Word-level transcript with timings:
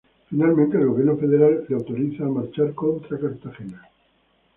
Finalmente 0.31 0.79
el 0.79 0.87
gobierno 0.87 1.15
federal 1.15 1.63
le 1.69 1.75
autoriza 1.75 2.23
a 2.25 2.29
marchar 2.29 2.73
contra 2.73 3.19
Cartagena. 3.19 3.83